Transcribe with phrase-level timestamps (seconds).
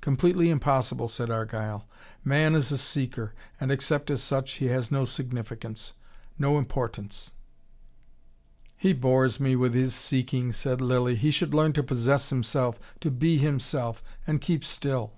[0.00, 1.88] Completely impossible!" said Argyle.
[2.22, 5.92] "Man is a seeker, and except as such, he has no significance,
[6.38, 7.34] no importance."
[8.76, 11.16] "He bores me with his seeking," said Lilly.
[11.16, 15.14] "He should learn to possess himself to be himself and keep still."